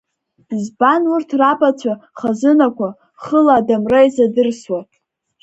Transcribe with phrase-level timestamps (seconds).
[0.57, 2.89] Избан урҭ рабацәа хазынақәа
[3.23, 4.79] хыла адамра изадырсуа!